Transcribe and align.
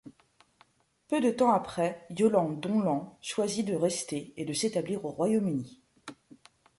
Peu 1.09 1.21
de 1.21 1.29
temps 1.29 1.51
après, 1.51 2.07
Yolande 2.09 2.59
Donlan 2.59 3.19
choisit 3.21 3.63
de 3.67 3.75
rester 3.75 4.33
et 4.35 4.45
de 4.45 4.53
s'établir 4.53 5.05
au 5.05 5.11
Royaume-Uni. 5.11 5.79